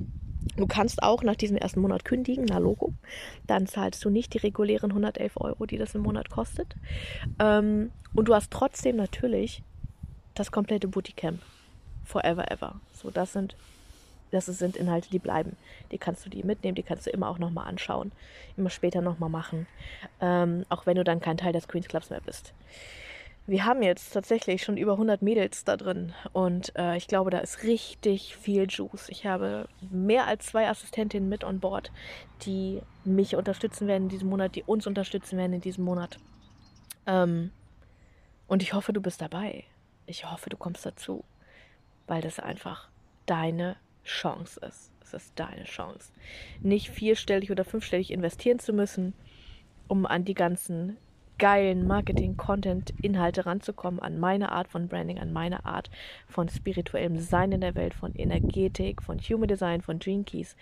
Du 0.56 0.66
kannst 0.66 1.02
auch 1.02 1.22
nach 1.22 1.36
diesem 1.36 1.56
ersten 1.56 1.80
Monat 1.80 2.04
kündigen, 2.04 2.46
na 2.48 2.58
Logo. 2.58 2.94
Dann 3.46 3.66
zahlst 3.66 4.04
du 4.04 4.10
nicht 4.10 4.32
die 4.32 4.38
regulären 4.38 4.90
111 4.90 5.36
Euro, 5.36 5.66
die 5.66 5.76
das 5.76 5.94
im 5.94 6.02
Monat 6.02 6.30
kostet. 6.30 6.76
Ähm, 7.38 7.90
und 8.14 8.28
du 8.28 8.34
hast 8.34 8.50
trotzdem 8.50 8.96
natürlich 8.96 9.62
das 10.34 10.52
komplette 10.52 10.88
Bootcamp. 10.88 11.40
Forever 12.04 12.50
ever. 12.50 12.80
So, 12.92 13.10
das 13.10 13.32
sind, 13.32 13.56
das 14.30 14.46
sind 14.46 14.76
Inhalte, 14.76 15.10
die 15.10 15.18
bleiben. 15.18 15.56
Die 15.92 15.98
kannst 15.98 16.24
du 16.26 16.30
die 16.30 16.42
mitnehmen, 16.42 16.74
die 16.74 16.82
kannst 16.82 17.06
du 17.06 17.10
immer 17.10 17.28
auch 17.28 17.38
nochmal 17.38 17.68
anschauen. 17.68 18.12
Immer 18.56 18.70
später 18.70 19.00
nochmal 19.00 19.30
machen. 19.30 19.66
Ähm, 20.20 20.64
auch 20.68 20.86
wenn 20.86 20.96
du 20.96 21.04
dann 21.04 21.20
kein 21.20 21.36
Teil 21.36 21.52
des 21.52 21.68
Queens 21.68 21.88
Clubs 21.88 22.10
mehr 22.10 22.20
bist 22.20 22.52
wir 23.46 23.64
haben 23.64 23.82
jetzt 23.82 24.12
tatsächlich 24.12 24.62
schon 24.64 24.76
über 24.76 24.92
100 24.92 25.22
Mädels 25.22 25.64
da 25.64 25.76
drin 25.76 26.12
und 26.32 26.74
äh, 26.76 26.96
ich 26.96 27.06
glaube, 27.06 27.30
da 27.30 27.38
ist 27.38 27.62
richtig 27.62 28.36
viel 28.36 28.66
Juice. 28.68 29.08
Ich 29.08 29.24
habe 29.24 29.68
mehr 29.90 30.26
als 30.26 30.46
zwei 30.46 30.68
Assistentinnen 30.68 31.28
mit 31.28 31.44
on 31.44 31.60
board, 31.60 31.92
die 32.42 32.82
mich 33.04 33.36
unterstützen 33.36 33.86
werden 33.86 34.04
in 34.04 34.08
diesem 34.08 34.28
Monat, 34.28 34.56
die 34.56 34.64
uns 34.64 34.86
unterstützen 34.86 35.38
werden 35.38 35.52
in 35.52 35.60
diesem 35.60 35.84
Monat. 35.84 36.18
Ähm, 37.06 37.52
und 38.48 38.62
ich 38.62 38.72
hoffe, 38.72 38.92
du 38.92 39.00
bist 39.00 39.20
dabei. 39.20 39.64
Ich 40.06 40.28
hoffe, 40.30 40.50
du 40.50 40.56
kommst 40.56 40.84
dazu, 40.84 41.24
weil 42.08 42.22
das 42.22 42.40
einfach 42.40 42.88
deine 43.26 43.76
Chance 44.06 44.60
ist. 44.66 44.90
Es 45.02 45.14
ist 45.14 45.32
deine 45.36 45.64
Chance. 45.64 46.12
Nicht 46.60 46.88
vierstellig 46.88 47.50
oder 47.50 47.64
fünfstellig 47.64 48.10
investieren 48.10 48.58
zu 48.58 48.72
müssen, 48.72 49.12
um 49.88 50.06
an 50.06 50.24
die 50.24 50.34
ganzen 50.34 50.96
geilen 51.38 51.86
Marketing-Content-Inhalte 51.86 53.46
ranzukommen, 53.46 54.00
an 54.00 54.18
meine 54.18 54.52
Art 54.52 54.68
von 54.68 54.88
Branding, 54.88 55.18
an 55.18 55.32
meine 55.32 55.66
Art 55.66 55.90
von 56.26 56.48
spirituellem 56.48 57.18
Sein 57.18 57.52
in 57.52 57.60
der 57.60 57.74
Welt, 57.74 57.94
von 57.94 58.14
Energetik, 58.14 59.02
von 59.02 59.18
Human 59.18 59.48
Design, 59.48 59.82
von 59.82 59.98
Gene 59.98 60.24
Keys, 60.24 60.56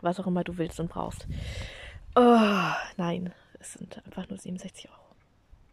was 0.00 0.18
auch 0.18 0.26
immer 0.26 0.42
du 0.42 0.56
willst 0.56 0.80
und 0.80 0.88
brauchst. 0.88 1.26
Oh, 2.16 2.72
nein, 2.96 3.32
es 3.60 3.74
sind 3.74 4.02
einfach 4.06 4.28
nur 4.28 4.38
67 4.38 4.88
Euro. 4.88 5.14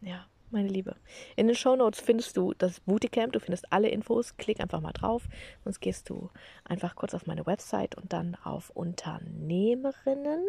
Ja. 0.02 0.26
Meine 0.52 0.68
Liebe. 0.68 0.96
In 1.36 1.46
den 1.46 1.56
Show 1.56 1.76
Notes 1.76 2.00
findest 2.00 2.36
du 2.36 2.54
das 2.54 2.80
Bootcamp, 2.80 3.32
du 3.32 3.40
findest 3.40 3.72
alle 3.72 3.88
Infos. 3.88 4.36
Klick 4.36 4.60
einfach 4.60 4.80
mal 4.80 4.92
drauf, 4.92 5.28
sonst 5.64 5.80
gehst 5.80 6.08
du 6.10 6.30
einfach 6.64 6.94
kurz 6.94 7.14
auf 7.14 7.26
meine 7.26 7.46
Website 7.46 7.96
und 7.96 8.12
dann 8.12 8.36
auf 8.44 8.70
Unternehmerinnen, 8.70 10.44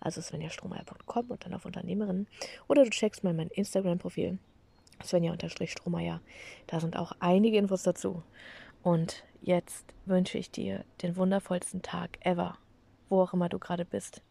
also 0.00 0.20
svenjastrohmeier.com 0.20 1.30
und 1.30 1.44
dann 1.44 1.54
auf 1.54 1.64
Unternehmerinnen. 1.66 2.26
Oder 2.68 2.84
du 2.84 2.90
checkst 2.90 3.24
mal 3.24 3.34
mein 3.34 3.48
Instagram-Profil, 3.48 4.38
svenja-strohmeier. 5.02 6.20
Da 6.66 6.80
sind 6.80 6.96
auch 6.96 7.12
einige 7.20 7.58
Infos 7.58 7.82
dazu. 7.82 8.22
Und 8.82 9.24
jetzt 9.42 9.86
wünsche 10.06 10.38
ich 10.38 10.50
dir 10.50 10.84
den 11.02 11.16
wundervollsten 11.16 11.82
Tag 11.82 12.18
ever, 12.24 12.56
wo 13.08 13.20
auch 13.20 13.32
immer 13.32 13.48
du 13.48 13.58
gerade 13.58 13.84
bist. 13.84 14.22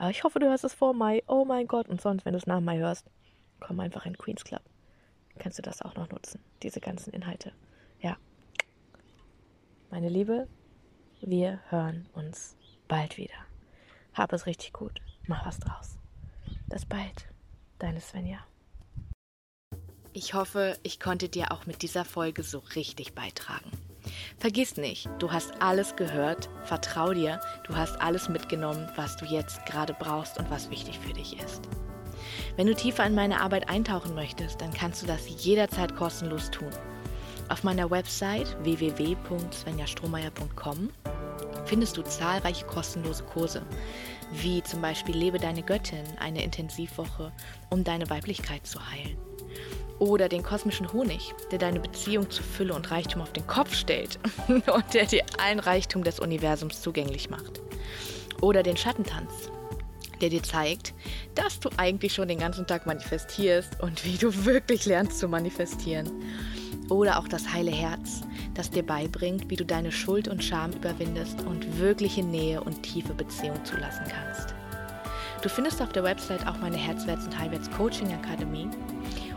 Äh, 0.00 0.10
ich 0.10 0.24
hoffe, 0.24 0.38
du 0.38 0.48
hörst 0.48 0.64
es 0.64 0.74
vor 0.74 0.94
Mai. 0.94 1.22
Oh 1.26 1.44
mein 1.44 1.66
Gott. 1.66 1.88
Und 1.88 2.00
sonst, 2.00 2.24
wenn 2.24 2.32
du 2.32 2.38
es 2.38 2.46
nach 2.46 2.60
Mai 2.60 2.78
hörst, 2.78 3.10
komm 3.62 3.80
einfach 3.80 4.06
in 4.06 4.18
Queens 4.18 4.44
Club. 4.44 4.62
Kannst 5.38 5.58
du 5.58 5.62
das 5.62 5.82
auch 5.82 5.94
noch 5.94 6.10
nutzen, 6.10 6.40
diese 6.62 6.80
ganzen 6.80 7.12
Inhalte. 7.12 7.52
Ja. 8.00 8.16
Meine 9.90 10.08
Liebe, 10.08 10.48
wir 11.20 11.60
hören 11.68 12.08
uns 12.12 12.56
bald 12.88 13.16
wieder. 13.16 13.34
Hab 14.14 14.32
es 14.32 14.46
richtig 14.46 14.72
gut. 14.72 15.00
Mach 15.26 15.46
was 15.46 15.58
draus. 15.58 15.98
Bis 16.68 16.84
bald. 16.84 17.28
Deine 17.78 18.00
Svenja. 18.00 18.38
Ich 20.12 20.34
hoffe, 20.34 20.76
ich 20.82 21.00
konnte 21.00 21.28
dir 21.28 21.52
auch 21.52 21.64
mit 21.64 21.82
dieser 21.82 22.04
Folge 22.04 22.42
so 22.42 22.58
richtig 22.58 23.14
beitragen. 23.14 23.70
Vergiss 24.38 24.76
nicht, 24.76 25.08
du 25.18 25.30
hast 25.30 25.62
alles 25.62 25.96
gehört, 25.96 26.50
vertrau 26.64 27.14
dir, 27.14 27.40
du 27.64 27.76
hast 27.76 28.00
alles 28.00 28.28
mitgenommen, 28.28 28.90
was 28.96 29.16
du 29.16 29.24
jetzt 29.24 29.64
gerade 29.64 29.94
brauchst 29.94 30.38
und 30.38 30.50
was 30.50 30.68
wichtig 30.70 30.98
für 30.98 31.12
dich 31.12 31.38
ist. 31.38 31.68
Wenn 32.56 32.66
du 32.66 32.74
tiefer 32.74 33.06
in 33.06 33.14
meine 33.14 33.40
Arbeit 33.40 33.68
eintauchen 33.68 34.14
möchtest, 34.14 34.60
dann 34.60 34.72
kannst 34.72 35.02
du 35.02 35.06
das 35.06 35.44
jederzeit 35.44 35.94
kostenlos 35.96 36.50
tun. 36.50 36.70
Auf 37.48 37.64
meiner 37.64 37.90
Website 37.90 38.56
www.svenjastrohmeier.com 38.62 40.90
findest 41.64 41.96
du 41.96 42.02
zahlreiche 42.02 42.66
kostenlose 42.66 43.24
Kurse, 43.24 43.62
wie 44.32 44.62
zum 44.62 44.80
Beispiel 44.80 45.16
Lebe 45.16 45.38
deine 45.38 45.62
Göttin, 45.62 46.04
eine 46.18 46.42
Intensivwoche, 46.42 47.32
um 47.70 47.84
deine 47.84 48.08
Weiblichkeit 48.10 48.66
zu 48.66 48.78
heilen. 48.90 49.16
Oder 49.98 50.28
den 50.28 50.42
kosmischen 50.42 50.92
Honig, 50.92 51.34
der 51.50 51.58
deine 51.58 51.80
Beziehung 51.80 52.30
zu 52.30 52.42
Fülle 52.42 52.74
und 52.74 52.90
Reichtum 52.90 53.22
auf 53.22 53.32
den 53.32 53.46
Kopf 53.46 53.74
stellt 53.74 54.18
und 54.48 54.94
der 54.94 55.06
dir 55.06 55.24
allen 55.38 55.60
Reichtum 55.60 56.02
des 56.02 56.18
Universums 56.18 56.82
zugänglich 56.82 57.30
macht. 57.30 57.60
Oder 58.40 58.62
den 58.62 58.76
Schattentanz, 58.76 59.50
der 60.22 60.30
dir 60.30 60.42
zeigt, 60.42 60.94
dass 61.34 61.60
du 61.60 61.68
eigentlich 61.76 62.14
schon 62.14 62.28
den 62.28 62.38
ganzen 62.38 62.66
Tag 62.66 62.86
manifestierst 62.86 63.80
und 63.80 64.04
wie 64.04 64.16
du 64.16 64.44
wirklich 64.44 64.86
lernst 64.86 65.18
zu 65.18 65.28
manifestieren. 65.28 66.10
Oder 66.88 67.18
auch 67.18 67.28
das 67.28 67.52
heile 67.52 67.70
Herz, 67.70 68.22
das 68.54 68.70
dir 68.70 68.82
beibringt, 68.82 69.50
wie 69.50 69.56
du 69.56 69.64
deine 69.64 69.92
Schuld 69.92 70.28
und 70.28 70.42
Scham 70.42 70.72
überwindest 70.72 71.42
und 71.42 71.78
wirkliche 71.78 72.22
Nähe 72.22 72.62
und 72.62 72.82
tiefe 72.82 73.14
Beziehung 73.14 73.64
zulassen 73.64 74.04
kannst. 74.08 74.54
Du 75.42 75.48
findest 75.48 75.82
auf 75.82 75.92
der 75.92 76.04
Website 76.04 76.46
auch 76.46 76.58
meine 76.58 76.76
Herzwärts- 76.76 77.24
und 77.24 77.36
Heilwärts 77.36 77.70
Coaching 77.70 78.12
Akademie 78.12 78.68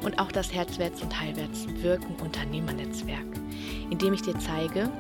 und 0.04 0.20
auch 0.20 0.32
das 0.32 0.54
Herzwärts- 0.54 1.02
und 1.02 1.20
Heilwärts-Wirken 1.20 2.16
Unternehmernetzwerk, 2.18 3.26
in 3.90 3.98
dem 3.98 4.14
ich 4.14 4.22
dir 4.22 4.38
zeige, 4.38 4.92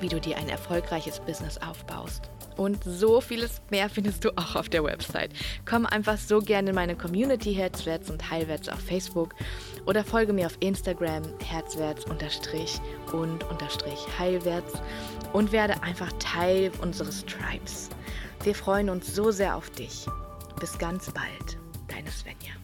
wie 0.00 0.08
du 0.08 0.20
dir 0.20 0.36
ein 0.36 0.50
erfolgreiches 0.50 1.20
Business 1.20 1.58
aufbaust. 1.58 2.28
Und 2.56 2.82
so 2.84 3.20
vieles 3.20 3.60
mehr 3.70 3.88
findest 3.88 4.24
du 4.24 4.30
auch 4.36 4.54
auf 4.54 4.68
der 4.68 4.84
Website. 4.84 5.30
Komm 5.64 5.86
einfach 5.86 6.18
so 6.18 6.38
gerne 6.38 6.70
in 6.70 6.74
meine 6.74 6.96
Community 6.96 7.54
Herzwärts 7.54 8.10
und 8.10 8.30
Heilwärts 8.30 8.68
auf 8.68 8.80
Facebook 8.80 9.34
oder 9.86 10.04
folge 10.04 10.32
mir 10.32 10.46
auf 10.46 10.56
Instagram 10.60 11.22
Herzwärts 11.44 12.04
unterstrich 12.04 12.80
und 13.12 13.44
unterstrich 13.44 13.98
Heilwärts 14.18 14.74
und 15.32 15.52
werde 15.52 15.82
einfach 15.82 16.12
Teil 16.18 16.70
unseres 16.80 17.24
Tribes. 17.26 17.90
Wir 18.44 18.54
freuen 18.54 18.90
uns 18.90 19.14
so 19.14 19.30
sehr 19.30 19.56
auf 19.56 19.70
dich. 19.70 20.06
Bis 20.60 20.78
ganz 20.78 21.10
bald, 21.10 21.58
deine 21.88 22.10
Svenja. 22.10 22.63